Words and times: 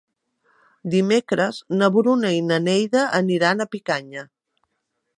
Dimecres 0.93 1.59
na 1.81 1.91
Bruna 1.97 2.33
i 2.39 2.41
na 2.49 2.59
Neida 2.71 3.07
aniran 3.23 3.63
a 3.67 3.71
Picanya. 3.77 4.29